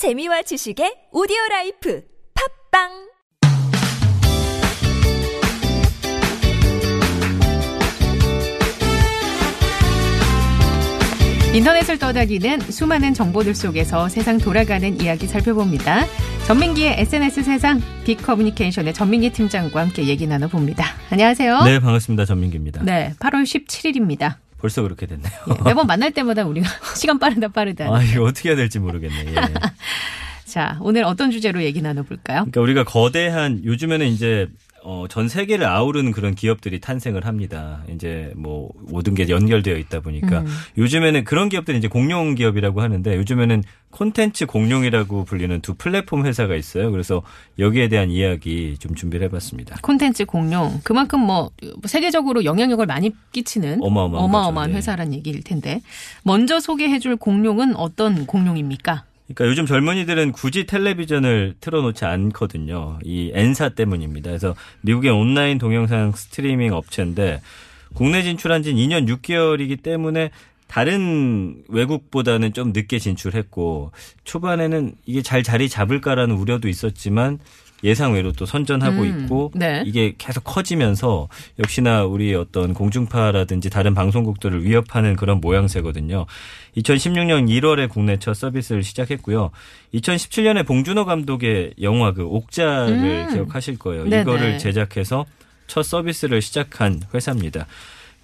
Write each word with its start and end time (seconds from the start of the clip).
재미와 0.00 0.40
지식의 0.40 1.08
오디오 1.12 1.36
라이프 1.50 2.02
팟빵 2.72 2.88
인터넷을 11.54 11.98
떠다니는 11.98 12.60
수많은 12.60 13.12
정보들 13.12 13.54
속에서 13.54 14.08
세상 14.08 14.38
돌아가는 14.38 14.98
이야기 15.02 15.26
살펴봅니다. 15.26 16.06
전민기의 16.46 16.94
SNS 17.00 17.42
세상 17.42 17.82
빅커뮤니케이션의 18.06 18.94
전민기 18.94 19.28
팀장과 19.32 19.82
함께 19.82 20.06
얘기 20.06 20.26
나눠봅니다. 20.26 20.82
안녕하세요. 21.10 21.64
네, 21.64 21.78
반갑습니다. 21.78 22.24
전민기입니다. 22.24 22.82
네, 22.84 23.12
8월 23.20 23.42
17일입니다. 23.42 24.36
벌써 24.60 24.82
그렇게 24.82 25.06
됐네요. 25.06 25.30
예, 25.48 25.62
매번 25.64 25.86
만날 25.86 26.12
때마다 26.12 26.44
우리가 26.44 26.68
시간 26.96 27.18
빠르다 27.18 27.48
빠르다. 27.48 27.86
아, 27.94 28.02
이거 28.02 28.24
어떻게 28.24 28.50
해야 28.50 28.56
될지 28.56 28.78
모르겠네. 28.78 29.26
예. 29.34 29.34
자, 30.44 30.78
오늘 30.80 31.04
어떤 31.04 31.30
주제로 31.30 31.62
얘기 31.62 31.80
나눠볼까요? 31.80 32.38
그러니까 32.40 32.60
우리가 32.60 32.84
거대한 32.84 33.64
요즘에는 33.64 34.06
이제 34.08 34.48
어, 34.82 35.06
전 35.08 35.28
세계를 35.28 35.66
아우르는 35.66 36.12
그런 36.12 36.34
기업들이 36.34 36.80
탄생을 36.80 37.26
합니다. 37.26 37.82
이제 37.92 38.32
뭐 38.36 38.70
모든 38.88 39.14
게 39.14 39.28
연결되어 39.28 39.76
있다 39.76 40.00
보니까 40.00 40.40
음. 40.40 40.46
요즘에는 40.78 41.24
그런 41.24 41.48
기업들이 41.48 41.78
이제 41.78 41.88
공룡 41.88 42.34
기업이라고 42.34 42.80
하는데 42.80 43.16
요즘에는 43.16 43.62
콘텐츠 43.90 44.46
공룡이라고 44.46 45.24
불리는 45.24 45.60
두 45.60 45.74
플랫폼 45.74 46.24
회사가 46.24 46.54
있어요. 46.54 46.90
그래서 46.90 47.22
여기에 47.58 47.88
대한 47.88 48.10
이야기 48.10 48.76
좀 48.78 48.94
준비를 48.94 49.26
해봤습니다. 49.26 49.76
콘텐츠 49.82 50.24
공룡 50.24 50.80
그만큼 50.84 51.20
뭐 51.20 51.50
세계적으로 51.84 52.44
영향력을 52.44 52.84
많이 52.86 53.12
끼치는 53.32 53.82
어마어마한 53.82 54.24
어마어마한. 54.24 54.70
네. 54.70 54.76
회사란 54.78 55.12
얘기일 55.12 55.42
텐데 55.42 55.82
먼저 56.22 56.60
소개해줄 56.60 57.16
공룡은 57.16 57.76
어떤 57.76 58.26
공룡입니까? 58.26 59.04
그러니까 59.34 59.46
요즘 59.46 59.64
젊은이들은 59.64 60.32
굳이 60.32 60.66
텔레비전을 60.66 61.54
틀어놓지 61.60 62.04
않거든요. 62.04 62.98
이 63.04 63.30
N사 63.32 63.70
때문입니다. 63.70 64.30
그래서 64.30 64.56
미국의 64.80 65.12
온라인 65.12 65.58
동영상 65.58 66.12
스트리밍 66.12 66.72
업체인데 66.72 67.40
국내 67.94 68.22
진출한 68.22 68.62
지 68.62 68.72
2년 68.72 69.08
6개월이기 69.08 69.82
때문에 69.82 70.30
다른 70.66 71.62
외국보다는 71.68 72.52
좀 72.52 72.72
늦게 72.72 72.98
진출했고 72.98 73.92
초반에는 74.24 74.94
이게 75.06 75.22
잘 75.22 75.42
자리 75.42 75.68
잡을까라는 75.68 76.34
우려도 76.34 76.68
있었지만 76.68 77.38
예상외로 77.82 78.32
또 78.32 78.46
선전하고 78.46 79.02
음, 79.02 79.22
있고 79.22 79.52
네. 79.54 79.82
이게 79.86 80.14
계속 80.18 80.44
커지면서 80.44 81.28
역시나 81.58 82.04
우리 82.04 82.34
어떤 82.34 82.74
공중파라든지 82.74 83.70
다른 83.70 83.94
방송국들을 83.94 84.64
위협하는 84.64 85.16
그런 85.16 85.40
모양새거든요. 85.40 86.26
2016년 86.76 87.48
1월에 87.48 87.88
국내 87.88 88.18
첫 88.18 88.34
서비스를 88.34 88.82
시작했고요. 88.82 89.50
2017년에 89.94 90.66
봉준호 90.66 91.04
감독의 91.04 91.74
영화 91.82 92.12
그 92.12 92.24
옥자를 92.24 93.26
음. 93.28 93.34
기억하실 93.34 93.78
거예요. 93.78 94.04
네네. 94.04 94.22
이거를 94.22 94.58
제작해서 94.58 95.26
첫 95.66 95.84
서비스를 95.84 96.42
시작한 96.42 97.00
회사입니다. 97.14 97.66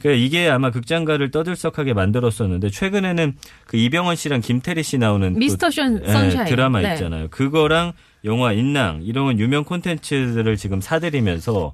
그 0.00 0.12
이게 0.12 0.48
아마 0.48 0.70
극장가를 0.70 1.30
떠들썩하게 1.30 1.94
만들었었는데 1.94 2.70
최근에는 2.70 3.36
그 3.66 3.76
이병헌 3.76 4.16
씨랑 4.16 4.40
김태리 4.40 4.82
씨 4.82 4.98
나오는 4.98 5.32
또 5.32 5.38
미스터 5.38 5.70
션 5.70 6.02
예, 6.04 6.12
선샤인 6.12 6.48
드라마 6.48 6.80
네. 6.80 6.94
있잖아요. 6.94 7.28
그거랑 7.28 7.92
영화 8.24 8.52
인랑 8.52 9.00
이런 9.02 9.38
유명 9.38 9.64
콘텐츠들을 9.64 10.56
지금 10.56 10.80
사들이면서 10.80 11.72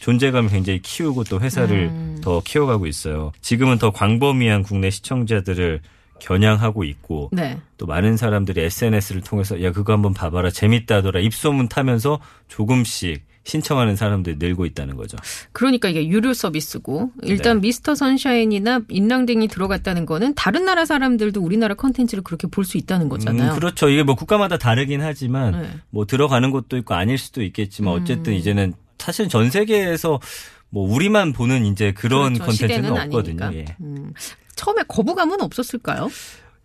존재감을 0.00 0.50
굉장히 0.50 0.80
키우고 0.80 1.24
또 1.24 1.40
회사를 1.40 1.88
음. 1.88 2.18
더 2.22 2.40
키워가고 2.44 2.86
있어요. 2.86 3.32
지금은 3.40 3.78
더 3.78 3.90
광범위한 3.90 4.62
국내 4.62 4.90
시청자들을 4.90 5.80
겨냥하고 6.20 6.84
있고 6.84 7.30
네. 7.32 7.58
또 7.76 7.86
많은 7.86 8.16
사람들이 8.16 8.62
SNS를 8.62 9.22
통해서 9.22 9.62
야 9.62 9.72
그거 9.72 9.92
한번 9.92 10.12
봐봐라 10.14 10.50
재밌다더라 10.50 11.20
입소문 11.20 11.68
타면서 11.68 12.20
조금씩 12.48 13.22
신청하는 13.44 13.96
사람들이 13.96 14.36
늘고 14.38 14.66
있다는 14.66 14.96
거죠. 14.96 15.16
그러니까 15.52 15.88
이게 15.88 16.06
유료 16.06 16.34
서비스고 16.34 17.12
일단 17.22 17.56
네. 17.56 17.68
미스터 17.68 17.94
선샤인이나 17.94 18.82
인랑 18.88 19.18
등이 19.18 19.48
들어갔다는 19.48 20.06
거는 20.06 20.34
다른 20.34 20.64
나라 20.66 20.84
사람들도 20.84 21.40
우리나라 21.40 21.74
컨텐츠를 21.74 22.22
그렇게 22.22 22.46
볼 22.46 22.64
수 22.64 22.76
있다는 22.76 23.08
거잖아요. 23.08 23.52
음, 23.52 23.58
그렇죠. 23.58 23.88
이게 23.88 24.02
뭐 24.02 24.14
국가마다 24.14 24.58
다르긴 24.58 25.00
하지만 25.02 25.52
네. 25.62 25.70
뭐 25.90 26.04
들어가는 26.06 26.50
것도 26.50 26.76
있고 26.76 26.94
아닐 26.94 27.16
수도 27.18 27.42
있겠지만 27.42 27.94
음. 27.94 28.02
어쨌든 28.02 28.34
이제는 28.34 28.74
사실 28.98 29.28
전 29.28 29.50
세계에서 29.50 30.20
뭐 30.68 30.92
우리만 30.92 31.32
보는 31.32 31.64
이제 31.64 31.92
그런 31.92 32.34
그렇죠. 32.34 32.44
컨텐츠는 32.66 32.92
없거든요. 32.96 33.50
예. 33.54 33.64
음, 33.80 34.12
처음에 34.54 34.82
거부감은 34.86 35.40
없었을까요? 35.40 36.10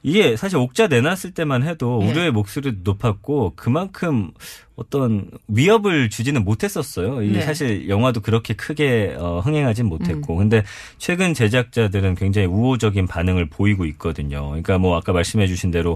이게 0.05 0.37
사실 0.37 0.57
옥자 0.57 0.85
내놨을 0.85 1.31
때만 1.33 1.63
해도 1.63 1.99
예. 2.03 2.07
우려의 2.07 2.31
목소리도 2.31 2.81
높았고 2.83 3.53
그만큼 3.55 4.29
어떤 4.75 5.31
위협을 5.47 6.11
주지는 6.11 6.45
못했었어요. 6.45 7.23
이게 7.23 7.39
네. 7.39 7.41
사실 7.41 7.89
영화도 7.89 8.21
그렇게 8.21 8.53
크게 8.53 9.15
어, 9.17 9.39
흥행하진 9.39 9.87
음. 9.87 9.89
못했고, 9.89 10.35
근데 10.35 10.63
최근 10.99 11.33
제작자들은 11.33 12.13
굉장히 12.13 12.47
우호적인 12.47 13.07
반응을 13.07 13.49
보이고 13.49 13.83
있거든요. 13.85 14.45
그러니까 14.49 14.77
뭐 14.77 14.95
아까 14.95 15.11
말씀해주신 15.11 15.71
대로 15.71 15.93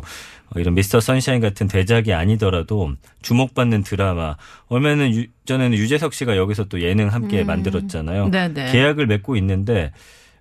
어, 0.48 0.60
이런 0.60 0.74
미스터 0.74 1.02
선샤인 1.02 1.40
같은 1.40 1.68
대작이 1.68 2.12
아니더라도 2.12 2.94
주목받는 3.22 3.84
드라마. 3.84 4.38
얼마는 4.70 5.14
유, 5.14 5.28
전에는 5.46 5.78
유재석 5.78 6.16
씨가 6.16 6.36
여기서 6.36 6.64
또 6.64 6.82
예능 6.82 7.10
함께 7.10 7.42
음. 7.42 7.46
만들었잖아요. 7.46 8.30
네네. 8.30 8.72
계약을 8.72 9.06
맺고 9.06 9.36
있는데 9.36 9.92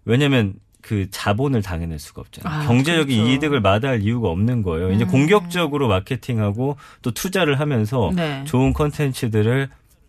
왜냐면 0.06 0.54
그 0.88 1.06
자본을 1.10 1.60
당해낼 1.60 1.98
수가 1.98 2.22
없잖아요. 2.22 2.62
아, 2.62 2.66
경제적인 2.66 3.14
그렇죠. 3.14 3.30
이득을 3.30 3.60
마다할 3.60 4.00
이유가 4.00 4.30
없는 4.30 4.62
거예요. 4.62 4.90
이제 4.90 5.04
음. 5.04 5.08
공격적으로 5.10 5.86
마케팅하고 5.86 6.78
또 7.02 7.10
투자를 7.10 7.60
하면서 7.60 8.10
네. 8.16 8.42
좋은 8.44 8.72
컨텐츠들을 8.72 9.68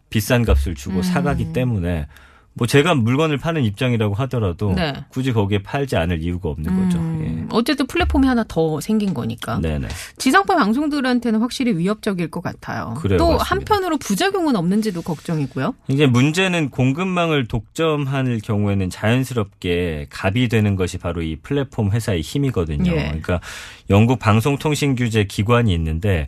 비싼 0.10 0.46
값을 0.46 0.76
주고 0.76 1.00
음. 1.00 1.04
사가기 1.04 1.52
때문에 1.52 2.08
뭐 2.60 2.68
제가 2.68 2.94
물건을 2.94 3.38
파는 3.38 3.64
입장이라고 3.64 4.16
하더라도 4.16 4.74
네. 4.74 4.94
굳이 5.08 5.32
거기에 5.32 5.64
팔지 5.64 5.96
않을 5.96 6.22
이유가 6.22 6.50
없는 6.50 6.84
거죠. 6.84 7.00
음, 7.00 7.48
어쨌든 7.52 7.88
플랫폼이 7.88 8.28
하나 8.28 8.44
더 8.46 8.82
생긴 8.82 9.14
거니까. 9.14 9.62
예. 9.64 9.70
네네. 9.70 9.88
지상파 10.18 10.58
방송들한테는 10.58 11.40
확실히 11.40 11.78
위협적일 11.78 12.30
것 12.30 12.42
같아요. 12.42 12.96
그래요, 13.00 13.18
또 13.18 13.32
맞습니다. 13.32 13.44
한편으로 13.46 13.98
부작용은 13.98 14.58
없는지도 14.58 15.02
걱정이고요. 15.02 15.74
이제 15.88 16.06
문제는 16.06 16.70
공급망을 16.70 17.48
독점할 17.48 18.42
경우에는 18.44 18.90
자연스럽게 18.90 20.08
갑이 20.10 20.50
되는 20.50 20.76
것이 20.76 20.98
바로 20.98 21.22
이 21.22 21.38
플랫폼 21.38 21.92
회사의 21.92 22.20
힘이거든요. 22.20 22.92
예. 22.92 22.96
그러니까 22.96 23.40
영국 23.90 24.20
방송통신규제 24.20 25.24
기관이 25.26 25.74
있는데 25.74 26.28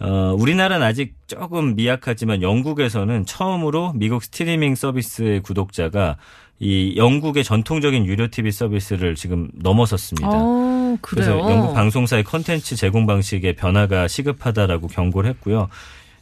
어, 0.00 0.34
우리나라는 0.38 0.84
아직 0.84 1.14
조금 1.26 1.76
미약하지만 1.76 2.42
영국에서는 2.42 3.26
처음으로 3.26 3.92
미국 3.94 4.22
스트리밍 4.22 4.74
서비스의 4.74 5.40
구독자가 5.40 6.16
이 6.60 6.94
영국의 6.96 7.44
전통적인 7.44 8.06
유료 8.06 8.28
TV 8.28 8.50
서비스를 8.50 9.14
지금 9.14 9.48
넘어섰습니다. 9.54 10.28
어, 10.30 10.96
그래요. 11.00 11.26
그래서 11.36 11.50
영국 11.50 11.74
방송사의 11.74 12.24
컨텐츠 12.24 12.76
제공 12.76 13.06
방식의 13.06 13.54
변화가 13.56 14.08
시급하다라고 14.08 14.88
경고를 14.88 15.30
했고요. 15.30 15.68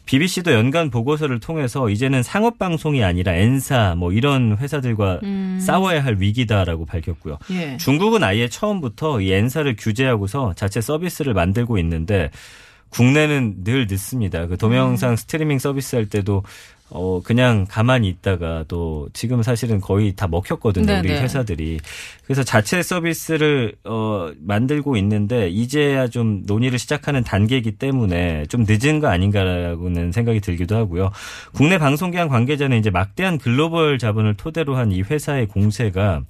BBC도 0.05 0.53
연간 0.53 0.91
보고서를 0.91 1.39
통해서 1.39 1.89
이제는 1.89 2.23
상업 2.23 2.59
방송이 2.59 3.05
아니라 3.05 3.35
N사 3.35 3.95
뭐 3.97 4.13
이런 4.13 4.57
회사들과 4.59 5.21
음. 5.23 5.61
싸워야 5.61 6.05
할 6.05 6.17
위기다라고 6.19 6.87
밝혔고요. 6.87 7.39
예. 7.53 7.77
중국은 7.77 8.25
아예 8.25 8.49
처음부터 8.49 9.21
이 9.21 9.33
N사를 9.33 9.77
규제하고서 9.79 10.55
자체 10.55 10.81
서비스를 10.81 11.35
만들고 11.35 11.79
있는데 11.79 12.31
국내는 12.93 13.65
늘 13.65 13.87
늦습니다. 13.89 14.47
그 14.47 14.53
음. 14.55 14.57
동영상 14.57 15.17
스트리밍 15.17 15.59
서비스 15.59 15.97
할 15.97 16.07
때도 16.07 16.43
어 16.95 17.23
그냥 17.25 17.65
가만히 17.67 18.07
있다가 18.09 18.67
또 18.69 19.09
지금 19.15 19.43
사실은 19.43 19.81
거의 19.81 20.13
다 20.15 20.29
먹혔거든요. 20.29 20.93
우리 20.99 21.09
네네. 21.09 21.23
회사들이. 21.23 21.81
그래서 22.25 22.43
자체 22.43 22.83
서비스를 22.83 23.75
어 23.85 24.31
만들고 24.39 24.99
있는데 24.99 25.49
이제야 25.49 26.07
좀 26.09 26.43
논의를 26.45 26.79
시작하는 26.79 27.25
단계이기 27.25 27.73
때문에 27.79 28.45
좀 28.51 28.67
늦은 28.69 29.01
거 29.01 29.09
아닌가라고는 29.09 30.13
생각이 30.13 30.41
들기도 30.41 30.77
하고요. 30.77 31.11
국내 31.55 31.79
방송기관 31.79 32.29
관계자는 32.29 32.79
이제 32.79 32.91
막대한 32.91 33.39
글로벌 33.39 33.99
자본을 33.99 34.35
토대로 34.35 34.77
한 34.77 34.93
이 34.93 35.01
회사의 35.01 35.47
공세가 35.47 36.21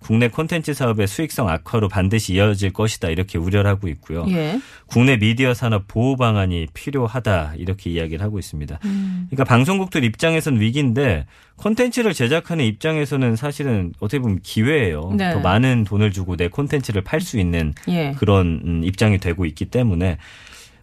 국내 0.00 0.28
콘텐츠 0.28 0.74
사업의 0.74 1.06
수익성 1.06 1.48
악화로 1.48 1.88
반드시 1.88 2.34
이어질 2.34 2.72
것이다 2.72 3.08
이렇게 3.08 3.38
우려를 3.38 3.70
하고 3.70 3.88
있고요. 3.88 4.26
예. 4.28 4.60
국내 4.86 5.16
미디어 5.16 5.54
산업 5.54 5.88
보호 5.88 6.16
방안이 6.16 6.66
필요하다 6.74 7.54
이렇게 7.56 7.90
이야기를 7.90 8.22
하고 8.22 8.38
있습니다. 8.38 8.78
음. 8.84 9.26
그러니까 9.30 9.44
방송국들 9.44 10.04
입장에선 10.04 10.60
위기인데 10.60 11.26
콘텐츠를 11.56 12.12
제작하는 12.12 12.64
입장에서는 12.64 13.36
사실은 13.36 13.92
어떻게 14.00 14.18
보면 14.18 14.40
기회예요. 14.42 15.12
네. 15.16 15.32
더 15.32 15.40
많은 15.40 15.84
돈을 15.84 16.12
주고 16.12 16.36
내 16.36 16.48
콘텐츠를 16.48 17.02
팔 17.02 17.20
수 17.20 17.38
있는 17.38 17.72
예. 17.88 18.12
그런 18.18 18.60
음, 18.64 18.84
입장이 18.84 19.18
되고 19.18 19.46
있기 19.46 19.66
때문에 19.66 20.18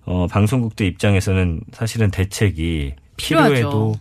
어, 0.05 0.25
방송국들 0.27 0.87
입장에서는 0.87 1.61
사실은 1.71 2.09
대책이 2.09 2.95
필요하죠. 3.17 3.53
필요해도 3.53 3.95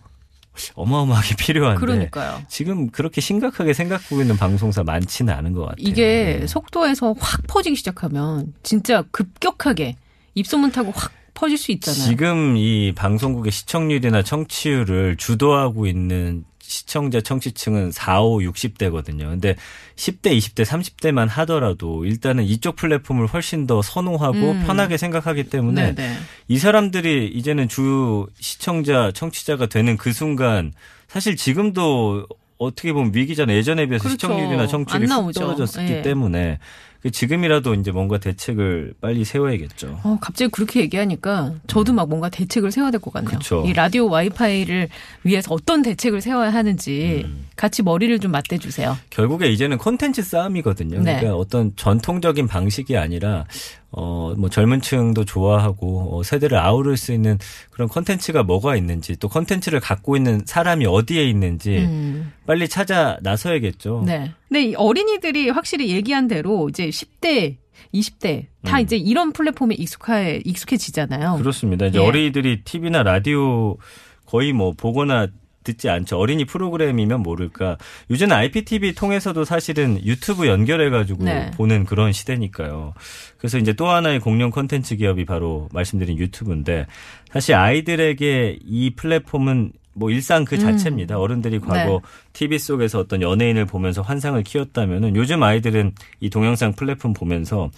어마어마하게 0.75 1.35
필요한데 1.35 1.79
그러니까요. 1.79 2.41
지금 2.47 2.89
그렇게 2.89 3.21
심각하게 3.21 3.73
생각하고 3.73 4.21
있는 4.21 4.37
방송사 4.37 4.83
많지는 4.83 5.33
않은 5.33 5.53
것 5.53 5.61
같아요. 5.61 5.75
이게 5.79 6.39
네. 6.41 6.47
속도에서 6.47 7.15
확 7.19 7.41
퍼지기 7.47 7.75
시작하면 7.75 8.53
진짜 8.63 9.03
급격하게 9.11 9.95
입소문 10.35 10.71
타고 10.71 10.91
확 10.95 11.11
퍼질 11.33 11.57
수 11.57 11.71
있잖아요. 11.71 12.03
지금 12.03 12.55
이 12.57 12.93
방송국의 12.95 13.51
시청률이나 13.51 14.21
청취율을 14.23 15.17
주도하고 15.17 15.87
있는 15.87 16.45
시청자 16.71 17.19
청취층은 17.19 17.91
4, 17.91 18.21
5, 18.21 18.37
60대거든요. 18.39 19.29
근데 19.29 19.55
10대, 19.97 20.37
20대, 20.37 20.65
30대만 20.65 21.27
하더라도 21.27 22.05
일단은 22.05 22.45
이쪽 22.45 22.77
플랫폼을 22.77 23.27
훨씬 23.27 23.67
더 23.67 23.81
선호하고 23.81 24.37
음. 24.37 24.63
편하게 24.65 24.95
생각하기 24.97 25.49
때문에 25.49 25.95
네네. 25.95 26.17
이 26.47 26.57
사람들이 26.57 27.27
이제는 27.27 27.67
주 27.67 28.27
시청자, 28.39 29.11
청취자가 29.11 29.65
되는 29.65 29.97
그 29.97 30.13
순간 30.13 30.71
사실 31.09 31.35
지금도 31.35 32.25
어떻게 32.57 32.93
보면 32.93 33.11
위기잖아요. 33.13 33.57
예전에 33.57 33.87
비해서 33.87 34.03
그렇죠. 34.03 34.27
시청률이나 34.27 34.67
청취율이. 34.67 35.07
떨어졌기 35.33 35.93
예. 35.93 36.01
때문에 36.03 36.59
그 36.59 36.90
지금이라도 37.09 37.73
이제 37.73 37.91
뭔가 37.91 38.19
대책을 38.19 38.93
빨리 39.01 39.25
세워야겠죠. 39.25 40.01
어, 40.03 40.17
갑자기 40.21 40.51
그렇게 40.51 40.81
얘기하니까 40.81 41.53
저도 41.65 41.93
막 41.93 42.07
뭔가 42.07 42.29
대책을 42.29 42.71
세워야 42.71 42.91
될 42.91 42.99
것 43.01 43.11
같네요. 43.11 43.39
그쵸. 43.39 43.63
이 43.65 43.73
라디오 43.73 44.07
와이파이를 44.09 44.89
위해서 45.23 45.53
어떤 45.53 45.81
대책을 45.81 46.21
세워야 46.21 46.53
하는지 46.53 47.23
음. 47.25 47.47
같이 47.55 47.81
머리를 47.81 48.19
좀 48.19 48.31
맞대 48.31 48.59
주세요. 48.59 48.95
결국에 49.09 49.47
이제는 49.49 49.79
콘텐츠 49.79 50.21
싸움이거든요. 50.21 50.99
네. 50.99 51.15
그러니까 51.17 51.35
어떤 51.35 51.75
전통적인 51.75 52.47
방식이 52.47 52.95
아니라 52.97 53.45
어 53.91 54.21
뭐 54.37 54.49
젊은 54.49 54.81
층도 54.81 55.25
좋아하고 55.25 56.17
어, 56.17 56.23
세대를 56.23 56.57
아우를 56.57 56.97
수 56.97 57.13
있는 57.13 57.37
그런 57.69 57.87
콘텐츠가 57.87 58.43
뭐가 58.43 58.75
있는지 58.75 59.15
또 59.17 59.27
콘텐츠를 59.27 59.79
갖고 59.79 60.15
있는 60.15 60.41
사람이 60.45 60.85
어디에 60.85 61.27
있는지 61.29 61.79
음. 61.79 62.31
빨리 62.45 62.67
찾아 62.67 63.17
나서야겠죠. 63.21 64.03
네. 64.05 64.31
근데 64.47 64.65
이 64.65 64.75
어린이들이 64.75 65.49
확실히 65.49 65.89
얘기한 65.89 66.27
대로 66.27 66.69
이제 66.69 66.89
10대, 66.89 67.57
20대 67.93 68.47
다 68.63 68.77
음. 68.77 68.81
이제 68.81 68.95
이런 68.97 69.31
플랫폼에 69.33 69.75
익숙해 69.75 70.41
익숙해지잖아요. 70.45 71.37
그렇습니다. 71.37 71.87
이제 71.87 71.99
예. 71.99 72.03
어린이들이 72.05 72.63
TV나 72.63 73.03
라디오 73.03 73.77
거의 74.25 74.53
뭐 74.53 74.71
보거나 74.71 75.27
듣지 75.63 75.89
않죠. 75.89 76.17
어린이 76.17 76.45
프로그램이면 76.45 77.21
모를까. 77.21 77.77
요즘은 78.09 78.35
IPTV 78.35 78.93
통해서도 78.93 79.45
사실은 79.45 80.03
유튜브 80.05 80.47
연결해가지고 80.47 81.23
네. 81.23 81.51
보는 81.51 81.85
그런 81.85 82.11
시대니까요. 82.11 82.93
그래서 83.37 83.57
이제 83.57 83.73
또 83.73 83.87
하나의 83.87 84.19
공룡 84.19 84.49
콘텐츠 84.49 84.95
기업이 84.95 85.25
바로 85.25 85.69
말씀드린 85.73 86.17
유튜브인데 86.17 86.87
사실 87.31 87.55
아이들에게 87.55 88.59
이 88.63 88.91
플랫폼은 88.95 89.73
뭐 89.93 90.09
일상 90.09 90.45
그 90.45 90.57
자체입니다. 90.57 91.19
어른들이 91.19 91.59
과거 91.59 91.97
음. 91.97 92.01
네. 92.01 92.07
TV 92.33 92.59
속에서 92.59 92.99
어떤 92.99 93.21
연예인을 93.21 93.65
보면서 93.65 94.01
환상을 94.01 94.41
키웠다면은 94.43 95.15
요즘 95.15 95.43
아이들은 95.43 95.93
이 96.21 96.29
동영상 96.29 96.73
플랫폼 96.73 97.13
보면서 97.13 97.69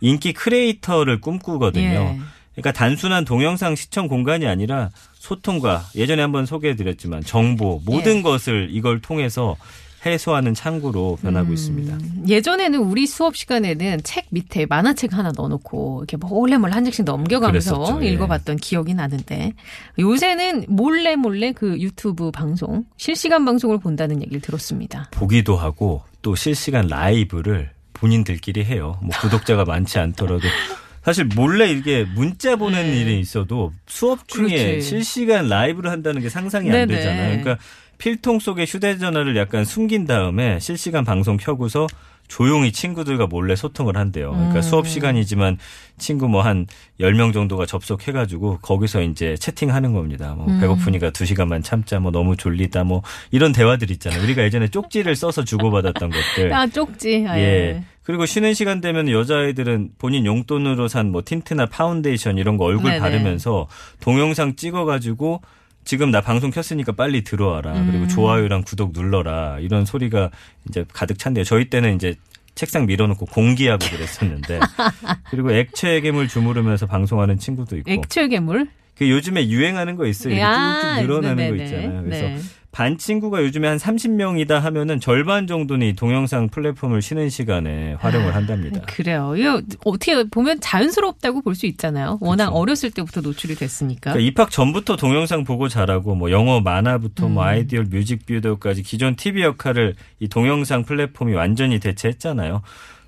인기 0.00 0.32
크리에이터를 0.32 1.20
꿈꾸거든요. 1.20 1.86
예. 1.86 2.18
그러니까 2.54 2.72
단순한 2.72 3.24
동영상 3.24 3.74
시청 3.74 4.08
공간이 4.08 4.46
아니라 4.46 4.90
소통과 5.22 5.84
예전에 5.94 6.20
한번 6.20 6.46
소개해드렸지만 6.46 7.22
정보 7.22 7.80
모든 7.86 8.16
예. 8.16 8.22
것을 8.22 8.66
이걸 8.72 9.00
통해서 9.00 9.56
해소하는 10.04 10.52
창구로 10.52 11.18
변하고 11.22 11.50
음. 11.50 11.54
있습니다. 11.54 11.96
예전에는 12.26 12.80
우리 12.80 13.06
수업 13.06 13.36
시간에는 13.36 14.00
책 14.02 14.26
밑에 14.30 14.66
만화책 14.66 15.16
하나 15.16 15.30
넣어놓고 15.30 16.00
이렇게 16.00 16.16
몰래 16.16 16.56
몰래 16.58 16.72
한 16.72 16.82
장씩 16.82 17.04
넘겨가면서 17.04 17.78
그랬었죠. 17.78 18.04
예. 18.04 18.10
읽어봤던 18.10 18.56
기억이 18.56 18.94
나는데 18.94 19.52
요새는 20.00 20.64
몰래 20.66 21.14
몰래 21.14 21.52
그 21.52 21.78
유튜브 21.78 22.32
방송 22.32 22.84
실시간 22.96 23.44
방송을 23.44 23.78
본다는 23.78 24.22
얘기를 24.22 24.40
들었습니다. 24.40 25.08
보기도 25.12 25.56
하고 25.56 26.02
또 26.22 26.34
실시간 26.34 26.88
라이브를 26.88 27.70
본인들끼리 27.92 28.64
해요. 28.64 28.98
뭐 29.00 29.10
구독자가 29.20 29.64
많지 29.64 30.00
않더라도 30.00 30.48
사실 31.04 31.24
몰래 31.24 31.70
이게 31.70 32.04
문자 32.14 32.56
보내는 32.56 32.90
네. 32.90 33.00
일이 33.00 33.20
있어도 33.20 33.72
수업 33.86 34.28
중에 34.28 34.46
그렇지. 34.46 34.82
실시간 34.82 35.48
라이브를 35.48 35.90
한다는 35.90 36.20
게 36.22 36.28
상상이 36.28 36.68
안 36.68 36.72
네네. 36.72 36.94
되잖아요. 36.96 37.40
그러니까 37.42 37.58
필통 37.98 38.38
속에 38.38 38.64
휴대전화를 38.64 39.36
약간 39.36 39.64
숨긴 39.64 40.06
다음에 40.06 40.58
실시간 40.60 41.04
방송 41.04 41.36
켜고서 41.36 41.86
조용히 42.28 42.72
친구들과 42.72 43.26
몰래 43.26 43.54
소통을 43.54 43.96
한대요. 43.96 44.30
그러니까 44.30 44.56
음. 44.56 44.62
수업 44.62 44.88
시간이지만 44.88 45.58
친구 45.98 46.28
뭐 46.28 46.42
한 46.42 46.66
10명 46.98 47.32
정도가 47.34 47.66
접속해가지고 47.66 48.60
거기서 48.62 49.02
이제 49.02 49.36
채팅하는 49.36 49.92
겁니다. 49.92 50.34
뭐 50.34 50.46
음. 50.46 50.58
배고프니까 50.60 51.10
2시간만 51.10 51.62
참자, 51.62 52.00
뭐 52.00 52.10
너무 52.10 52.36
졸리다, 52.36 52.84
뭐 52.84 53.02
이런 53.32 53.52
대화들 53.52 53.90
있잖아요. 53.90 54.22
우리가 54.22 54.42
예전에 54.44 54.68
쪽지를 54.68 55.14
써서 55.14 55.44
주고받았던 55.44 56.10
것들. 56.10 56.52
아 56.54 56.66
쪽지. 56.66 57.26
아, 57.28 57.38
예. 57.38 57.84
그리고 58.02 58.26
쉬는 58.26 58.54
시간 58.54 58.80
되면 58.80 59.08
여자아이들은 59.08 59.90
본인 59.98 60.26
용돈으로 60.26 60.88
산 60.88 61.12
뭐 61.12 61.22
틴트나 61.24 61.66
파운데이션 61.66 62.38
이런 62.38 62.56
거 62.56 62.64
얼굴 62.64 62.90
네네. 62.90 63.00
바르면서 63.00 63.68
동영상 64.00 64.56
찍어가지고 64.56 65.42
지금 65.84 66.10
나 66.10 66.20
방송 66.20 66.50
켰으니까 66.50 66.92
빨리 66.92 67.22
들어와라. 67.24 67.72
음. 67.74 67.88
그리고 67.90 68.06
좋아요랑 68.08 68.62
구독 68.62 68.92
눌러라. 68.92 69.58
이런 69.60 69.84
소리가 69.84 70.30
이제 70.68 70.84
가득 70.92 71.18
찬대요. 71.18 71.44
저희 71.44 71.68
때는 71.70 71.96
이제 71.96 72.14
책상 72.54 72.86
밀어놓고 72.86 73.26
공기하고 73.26 73.84
그랬었는데 73.88 74.60
그리고 75.30 75.52
액체 75.52 76.00
괴물 76.00 76.28
주무르면서 76.28 76.86
방송하는 76.86 77.38
친구도 77.38 77.76
있고 77.78 77.90
액체 77.90 78.28
괴물. 78.28 78.68
그 78.96 79.08
요즘에 79.10 79.48
유행하는 79.48 79.96
거 79.96 80.06
있어요. 80.06 80.34
이렇게 80.34 80.44
아, 80.44 80.80
쭉쭉 80.96 81.02
늘어나는 81.06 81.56
거. 81.56 81.64
있잖아요. 81.64 82.02
그래서 82.04 82.24
네. 82.26 82.38
반 82.72 82.96
친구가 82.96 83.42
요즘에 83.42 83.68
한 83.68 83.76
30명이다 83.76 84.58
하면은 84.58 84.98
절반 84.98 85.46
정도는 85.46 85.88
이 85.88 85.92
동영상 85.92 86.48
플랫폼을 86.48 87.02
쉬는 87.02 87.28
시간에 87.28 87.92
활용을 88.00 88.34
한답니다. 88.34 88.80
그래요. 88.86 89.34
이거 89.36 89.60
어떻게 89.84 90.24
보면 90.24 90.58
자연스럽다고 90.60 91.42
볼 91.42 91.54
수 91.54 91.66
있잖아요. 91.66 92.16
워낙 92.22 92.46
그쵸. 92.46 92.56
어렸을 92.56 92.90
때부터 92.90 93.20
노출이 93.20 93.56
됐으니까. 93.56 94.12
그러니까 94.14 94.26
입학 94.26 94.50
전부터 94.50 94.96
동영상 94.96 95.44
보고 95.44 95.68
자라고 95.68 96.14
뭐 96.14 96.30
영어 96.30 96.60
만화부터 96.62 97.28
뭐 97.28 97.42
음. 97.44 97.48
아이디어 97.48 97.82
뮤직비디오까지 97.82 98.82
기존 98.82 99.16
TV 99.16 99.42
역할을 99.42 99.94
이 100.18 100.28
동영상 100.28 100.82
플랫폼이 100.84 101.34
완전히 101.34 101.78
대체했잖아요. 101.78 102.62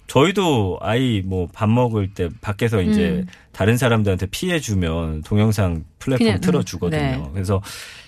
저희도 0.09 0.79
아이 0.83 1.23
뭐 1.25 1.49
밥 1.55 1.71
먹을 1.71 2.13
때 2.13 2.29
밖에서 2.43 2.83
이제 2.83 3.23
음. 3.23 3.27
다른 3.53 3.79
사람들한테 3.79 4.27
피해 4.27 4.61
주면 4.61 5.23
동영상 5.23 5.85
플랫폼 5.99 6.27
음, 6.29 6.41
틀어 6.43 6.63
주거든요. 6.63 7.01
네. 7.01 7.23
그래서 7.33 7.63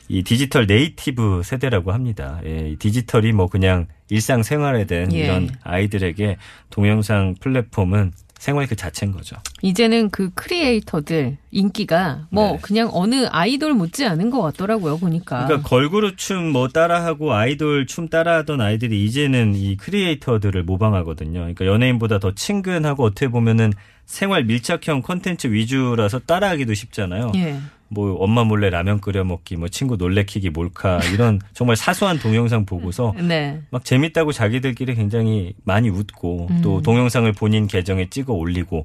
이 0.09 0.23
디지털 0.23 0.67
네이티브 0.67 1.43
세대라고 1.45 1.93
합니다. 1.93 2.41
예, 2.45 2.71
이 2.71 2.77
디지털이 2.77 3.33
뭐 3.33 3.47
그냥 3.49 3.87
일상 4.09 4.43
생활에 4.43 4.85
된 4.85 5.13
예. 5.13 5.25
이런 5.25 5.51
아이들에게 5.65 6.37
동영상 6.71 7.35
플랫폼은 7.41 8.13
생활 8.39 8.67
그 8.67 8.77
자체인 8.77 9.13
거죠. 9.13 9.35
이제는 9.63 10.11
그 10.11 10.31
크리에이터들 10.35 11.39
인기가 11.51 12.27
뭐 12.31 12.53
네. 12.53 12.59
그냥 12.61 12.91
어느 12.93 13.27
아이돌 13.31 13.73
못지 13.73 14.05
않은 14.05 14.29
것 14.29 14.43
같더라고요 14.43 14.99
보니까. 14.99 15.47
그러니까 15.47 15.69
걸그룹 15.69 16.19
춤 16.19 16.53
뭐 16.53 16.69
따라하고 16.69 17.33
아이돌 17.33 17.87
춤 17.87 18.09
따라하던 18.09 18.61
아이들이 18.61 19.05
이제는 19.07 19.55
이 19.55 19.77
크리에이터들을 19.77 20.63
모방하거든요. 20.65 21.41
그러니까 21.41 21.67
연예인보다 21.67 22.19
더 22.19 22.35
친근하고 22.35 23.05
어떻게 23.05 23.29
보면은 23.29 23.73
생활 24.05 24.45
밀착형 24.45 25.03
콘텐츠 25.03 25.49
위주라서 25.49 26.21
따라하기도 26.21 26.75
쉽잖아요. 26.75 27.33
예. 27.37 27.59
뭐 27.89 28.15
엄마 28.15 28.45
몰래 28.45 28.71
라면 28.71 29.01
끓여 29.01 29.25
먹기, 29.25 29.57
뭐 29.57 29.69
친구 29.69 29.97
놀래키기 29.97 30.51
몰카 30.51 31.01
이런 31.13 31.41
정말 31.53 31.77
사소한 31.77 32.19
동영상 32.19 32.67
보고서 32.67 33.15
네. 33.17 33.61
막 33.71 33.85
재밌다고 33.85 34.33
자기들끼리 34.33 34.95
굉장히 34.95 35.55
많이 35.65 35.89
웃고 35.89 36.49
음. 36.51 36.61
또 36.63 36.83
동영상을 36.83 37.31
본인 37.33 37.67
계정에 37.67 38.11
찍어 38.11 38.33
올리고 38.33 38.85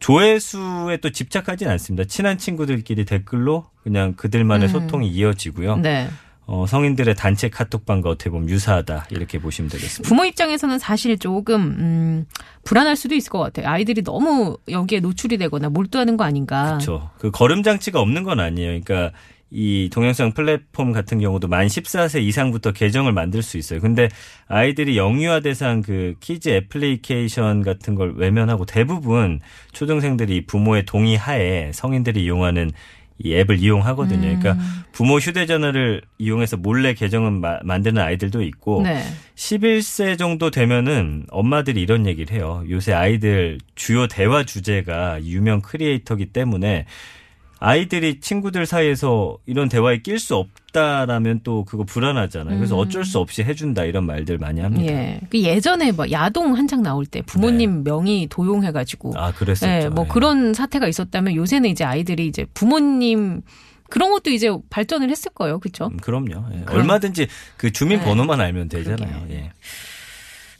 조회수에 0.00 0.98
또 0.98 1.10
집착하진 1.10 1.68
않습니다. 1.68 2.04
친한 2.04 2.38
친구들끼리 2.38 3.04
댓글로 3.04 3.66
그냥 3.82 4.14
그들만의 4.14 4.68
음. 4.68 4.72
소통이 4.72 5.08
이어지고요. 5.08 5.76
네. 5.76 6.08
어, 6.46 6.66
성인들의 6.66 7.14
단체 7.14 7.48
카톡방과 7.48 8.10
어떻게 8.10 8.28
보면 8.30 8.48
유사하다 8.48 9.06
이렇게 9.10 9.38
보시면 9.38 9.70
되겠습니다. 9.70 10.08
부모 10.08 10.24
입장에서는 10.24 10.78
사실 10.78 11.18
조금 11.18 11.60
음, 11.60 12.26
불안할 12.64 12.96
수도 12.96 13.14
있을 13.14 13.30
것 13.30 13.38
같아요. 13.38 13.68
아이들이 13.68 14.02
너무 14.02 14.58
여기에 14.68 15.00
노출이 15.00 15.38
되거나 15.38 15.68
몰두하는 15.68 16.16
거 16.16 16.24
아닌가. 16.24 16.64
그렇죠. 16.64 17.10
그 17.18 17.30
거름 17.30 17.62
장치가 17.62 18.00
없는 18.00 18.24
건 18.24 18.40
아니에요. 18.40 18.80
그러니까 18.80 19.16
이 19.54 19.90
동영상 19.92 20.32
플랫폼 20.32 20.92
같은 20.92 21.20
경우도 21.20 21.46
만 21.46 21.66
14세 21.66 22.22
이상부터 22.22 22.72
계정을 22.72 23.12
만들 23.12 23.42
수 23.42 23.58
있어요. 23.58 23.80
근데 23.80 24.08
아이들이 24.48 24.96
영유아 24.96 25.40
대상 25.40 25.82
그 25.82 26.14
키즈 26.20 26.48
애플리케이션 26.48 27.62
같은 27.62 27.94
걸 27.94 28.14
외면하고 28.16 28.64
대부분 28.64 29.40
초등생들이 29.72 30.46
부모의 30.46 30.86
동의 30.86 31.16
하에 31.18 31.70
성인들이 31.72 32.24
이용하는 32.24 32.72
이 33.18 33.34
앱을 33.34 33.58
이용하거든요. 33.58 34.28
음. 34.28 34.38
그러니까 34.40 34.64
부모 34.92 35.18
휴대전화를 35.18 36.02
이용해서 36.18 36.56
몰래 36.56 36.94
계정을 36.94 37.30
마- 37.32 37.60
만드는 37.62 38.00
아이들도 38.02 38.42
있고 38.42 38.82
네. 38.82 39.02
11세 39.36 40.18
정도 40.18 40.50
되면은 40.50 41.26
엄마들이 41.30 41.80
이런 41.82 42.06
얘기를 42.06 42.34
해요. 42.36 42.64
요새 42.68 42.92
아이들 42.92 43.58
주요 43.74 44.06
대화 44.06 44.44
주제가 44.44 45.24
유명 45.24 45.60
크리에이터기 45.60 46.26
때문에 46.26 46.86
아이들이 47.64 48.18
친구들 48.20 48.66
사이에서 48.66 49.38
이런 49.46 49.68
대화에 49.68 50.02
낄 50.02 50.18
수 50.18 50.34
없다라면 50.36 51.40
또 51.44 51.64
그거 51.64 51.84
불안하잖아요. 51.84 52.56
그래서 52.56 52.76
어쩔 52.76 53.04
수 53.04 53.18
없이 53.18 53.42
해준다 53.44 53.84
이런 53.84 54.04
말들 54.04 54.38
많이 54.38 54.60
합니다. 54.60 54.92
예. 54.92 55.20
그 55.30 55.40
예전에 55.40 55.92
뭐 55.92 56.10
야동 56.10 56.56
한창 56.56 56.82
나올 56.82 57.06
때 57.06 57.22
부모님 57.22 57.84
명의 57.84 58.26
도용해가지고. 58.26 59.10
네. 59.14 59.20
아, 59.20 59.32
그랬었죠. 59.32 59.70
예, 59.70 59.88
뭐 59.88 60.04
예. 60.04 60.08
그런 60.12 60.54
사태가 60.54 60.88
있었다면 60.88 61.36
요새는 61.36 61.70
이제 61.70 61.84
아이들이 61.84 62.26
이제 62.26 62.46
부모님 62.52 63.42
그런 63.88 64.10
것도 64.10 64.30
이제 64.30 64.50
발전을 64.70 65.10
했을 65.10 65.30
거예요. 65.32 65.60
그렇죠? 65.60 65.86
음, 65.92 65.98
그럼요. 65.98 66.46
예. 66.54 66.60
그럼- 66.64 66.80
얼마든지 66.80 67.28
그 67.58 67.70
주민 67.70 68.00
번호만 68.00 68.38
네. 68.38 68.44
알면 68.44 68.68
되잖아요. 68.70 69.26
예. 69.30 69.52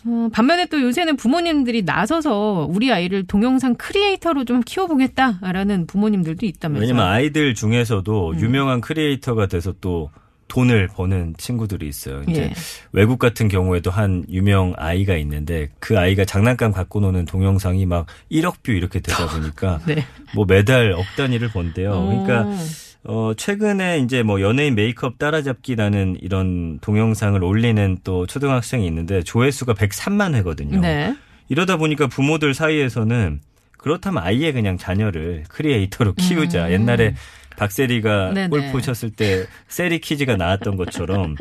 어, 0.05 0.29
반면에 0.33 0.67
또 0.67 0.81
요새는 0.81 1.17
부모님들이 1.17 1.83
나서서 1.83 2.69
우리 2.71 2.93
아이를 2.93 3.27
동영상 3.27 3.75
크리에이터로 3.77 4.45
좀 4.45 4.61
키워보겠다라는 4.61 5.87
부모님들도 5.87 6.45
있다면서요. 6.45 6.81
왜냐면 6.81 7.07
아이들 7.07 7.55
중에서도 7.55 8.31
음. 8.31 8.41
유명한 8.41 8.81
크리에이터가 8.81 9.47
돼서 9.47 9.73
또 9.81 10.11
돈을 10.49 10.89
버는 10.89 11.35
친구들이 11.39 11.89
있어요. 11.89 12.23
이제 12.29 12.43
예. 12.43 12.53
외국 12.93 13.19
같은 13.19 13.49
경우에도 13.49 13.91
한 13.91 14.23
유명 14.29 14.75
아이가 14.77 15.17
있는데 15.17 15.71
그 15.79 15.99
아이가 15.99 16.27
장난감 16.27 16.73
갖고 16.73 17.01
노는 17.01 17.25
동영상이 17.25 17.87
막 17.87 18.05
1억 18.31 18.57
뷰 18.63 18.73
이렇게 18.73 19.01
되다 19.01 19.29
보니까 19.29 19.81
네. 19.89 20.05
뭐 20.35 20.45
매달 20.47 20.93
억 20.93 21.07
단위를 21.17 21.49
번대요. 21.49 21.93
그러니까 21.93 22.43
오. 22.43 22.57
어 23.05 23.33
최근에 23.37 23.99
이제 23.99 24.23
뭐 24.23 24.41
연예인 24.41 24.75
메이크업 24.75 25.19
따라잡기라는 25.19 26.19
이런 26.21 26.79
동영상을 26.81 27.43
올리는 27.43 27.99
또 28.05 28.27
초등학생이 28.27 28.87
있는데 28.87 29.23
조회수가 29.23 29.75
103만 29.75 30.35
회거든요. 30.37 30.81
네. 30.81 31.17
이러다 31.49 31.77
보니까 31.77 32.07
부모들 32.07 32.55
사이에서는 32.55 33.41
그렇다면 33.77 34.23
아예 34.23 34.53
그냥 34.53 34.79
자녀를 34.79 35.45
크리에이터로 35.49 36.15
키우자. 36.15 36.67
음. 36.67 36.73
옛날에 36.73 37.15
박세리가 37.57 38.33
네네. 38.33 38.49
골프 38.49 38.81
쳤을 38.81 39.11
때 39.11 39.47
세리 39.69 39.99
키즈가 40.01 40.37
나왔던 40.37 40.77
것처럼 40.77 41.37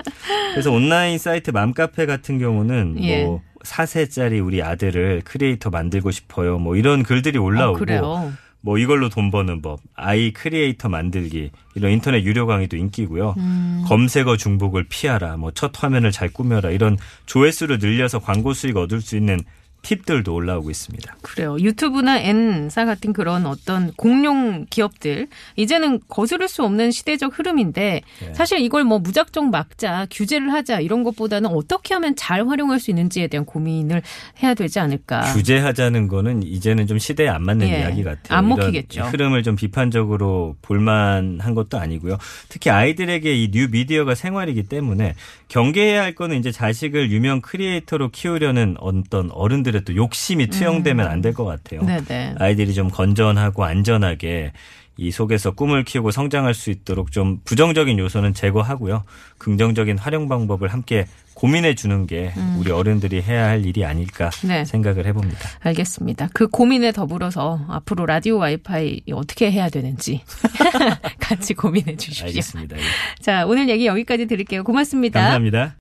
그래서 0.52 0.72
온라인 0.72 1.18
사이트 1.18 1.52
맘카페 1.52 2.06
같은 2.06 2.40
경우는 2.40 2.98
예. 3.04 3.24
뭐 3.24 3.42
4세짜리 3.64 4.44
우리 4.44 4.62
아들을 4.62 5.22
크리에이터 5.24 5.70
만들고 5.70 6.12
싶어요. 6.12 6.58
뭐 6.58 6.76
이런 6.76 7.04
글들이 7.04 7.38
올라오고 7.38 7.76
어, 7.76 7.80
그래요. 7.80 8.34
뭐 8.62 8.78
이걸로 8.78 9.10
돈 9.10 9.32
버는 9.32 9.62
법, 9.62 9.80
아이 9.96 10.32
크리에이터 10.34 10.88
만들기 10.88 11.50
이런 11.76 11.92
인터넷 11.92 12.24
유료 12.24 12.46
강의도 12.46 12.78
인기고요. 12.78 13.34
음. 13.38 13.84
검색어 13.88 14.38
중복을 14.38 14.86
피하라, 14.88 15.38
뭐 15.38 15.52
첫 15.56 15.72
화면을 15.84 16.12
잘 16.12 16.30
꾸며라 16.30 16.70
이런 16.70 16.98
조회수를 17.26 17.80
늘려서 17.80 18.20
광고 18.20 18.54
수익 18.54 18.78
얻을 18.78 19.02
수 19.02 19.18
있는 19.18 19.40
팁들도 19.82 20.34
올라오고 20.34 20.70
있습니다. 20.70 21.16
그래요. 21.22 21.58
유튜브나 21.60 22.20
N사 22.20 22.86
같은 22.86 23.14
그런 23.14 23.46
어떤 23.46 23.92
공룡 23.94 24.66
기업들 24.70 25.28
이제는 25.56 26.00
거스를 26.08 26.48
수 26.48 26.64
없는 26.64 26.92
시대적 26.92 27.38
흐름인데 27.38 28.02
네. 28.22 28.34
사실 28.34 28.60
이걸 28.60 28.84
뭐 28.84 29.00
무작정 29.00 29.50
막자 29.52 30.08
규제를 30.12 30.52
하자 30.54 30.80
이런 30.82 31.04
것보다는 31.04 31.50
어떻게 31.50 31.94
하면 31.94 32.16
잘 32.16 32.48
활용할 32.48 32.80
수 32.80 32.92
있는지에 32.92 33.28
대한 33.28 33.46
고민을 33.46 34.02
해야 34.42 34.54
되지 34.54 34.80
않을까. 34.80 35.34
규제하자는 35.34 36.08
거는 36.08 36.44
이제는 36.44 36.88
좀 36.88 36.98
시대에 36.98 37.28
안 37.30 37.44
맞는 37.44 37.68
예. 37.70 37.80
이야기 37.80 38.04
같아요. 38.04 38.38
안 38.38 38.48
먹히겠죠. 38.50 39.04
흐름을 39.04 39.44
좀 39.44 39.56
비판적으로 39.56 40.56
볼만한 40.62 41.54
것도 41.56 41.78
아니고요. 41.80 42.18
특히 42.50 42.70
아이들에게 42.70 43.34
이 43.36 43.52
뉴 43.52 43.68
미디어가 43.70 44.16
생활이기 44.16 44.64
때문에 44.64 45.14
경계해야 45.50 46.02
할 46.04 46.16
거는 46.16 46.38
이제 46.40 46.52
자식을 46.54 47.12
유명 47.12 47.42
크리에이터로 47.42 48.10
키우려는 48.10 48.76
어떤 48.80 49.30
어른들 49.32 49.71
의 49.76 49.82
또 49.84 49.96
욕심이 49.96 50.48
투영되면 50.48 51.08
안 51.08 51.22
될 51.22 51.34
것 51.34 51.46
같아요. 51.46 51.82
음. 51.82 51.86
네네. 51.88 52.36
아이들이 52.40 52.74
좀 52.74 52.90
건전하고 52.90 53.64
안전하게 53.64 54.52
이 54.98 55.10
속에서 55.10 55.52
꿈을 55.52 55.84
키우고 55.84 56.12
성장할 56.12 56.54
수 56.54 56.70
있도록 56.70 57.12
좀 57.12 57.40
부정적인 57.46 57.98
요소는 57.98 58.34
제거하고요. 58.34 59.04
긍정적인 59.40 59.98
활용 59.98 60.28
방법을 60.28 60.68
함께 60.68 61.06
고민해 61.34 61.74
주는 61.76 62.06
게 62.06 62.34
우리 62.60 62.72
어른들이 62.72 63.22
해야 63.22 63.48
할 63.48 63.66
일이 63.66 63.84
아닐까 63.86 64.30
음. 64.44 64.50
네. 64.50 64.66
생각을 64.66 65.08
해봅니다. 65.08 65.40
알겠습니다. 65.62 66.30
그 66.34 66.48
고민에 66.50 66.92
더불어서 66.92 67.66
앞으로 67.70 68.06
라디오 68.06 68.38
와이파이 68.38 69.02
어떻게 69.14 69.50
해야 69.50 69.70
되는지 69.70 70.22
같이 71.20 71.54
고민해 71.54 71.96
주십시오. 71.96 72.28
알겠습니다. 72.28 72.78
예. 72.78 72.82
자, 73.22 73.46
오늘 73.48 73.70
얘기 73.70 73.88
여기까지 73.88 74.28
드릴게요. 74.28 74.64
고맙습니다. 74.64 75.20
감사합니다. 75.20 75.76